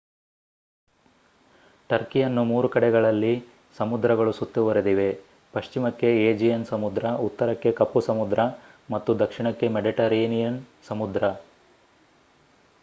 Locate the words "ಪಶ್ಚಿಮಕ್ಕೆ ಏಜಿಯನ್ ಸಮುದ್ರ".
5.53-7.11